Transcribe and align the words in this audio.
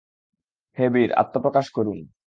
হে 0.77 0.85
বীর, 0.89 1.09
আত্মপ্রকাশ 1.13 1.65
করুন। 1.69 1.99